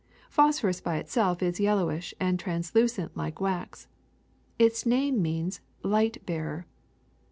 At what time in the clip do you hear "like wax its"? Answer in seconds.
3.15-4.83